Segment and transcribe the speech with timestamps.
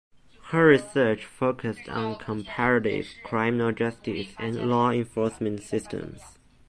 [0.45, 6.39] Her research focused on comparative criminal justice and law enforcement systems.